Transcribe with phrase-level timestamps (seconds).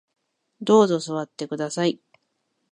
[0.63, 2.01] どうぞ座ってください